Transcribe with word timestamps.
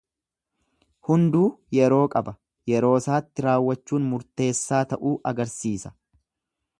Hunduu 1.09 1.49
yeroo 1.81 1.99
qaba, 2.15 2.33
yeroosaatti 2.73 3.47
raawwachuun 3.49 4.09
murteessaa 4.15 4.83
ta'uu 4.95 5.13
agarsiisa. 5.33 5.97